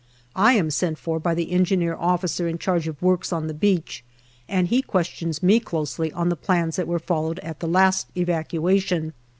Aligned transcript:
I 0.35 0.53
am 0.53 0.71
sent 0.71 0.97
for 0.97 1.19
by 1.19 1.35
the 1.35 1.51
Engineer 1.51 1.95
officer 1.95 2.47
in 2.47 2.57
charge 2.57 2.87
of 2.87 2.99
works 3.03 3.31
on 3.31 3.45
the 3.45 3.53
beach, 3.53 4.03
and 4.49 4.67
he 4.67 4.81
questions 4.81 5.43
me 5.43 5.59
closely 5.59 6.11
on 6.13 6.29
the 6.29 6.35
plans 6.35 6.75
that 6.77 6.87
were 6.87 6.97
followed 6.97 7.37
at 7.41 7.59
the 7.59 7.67
last 7.67 8.07
evacuation. 8.17 9.13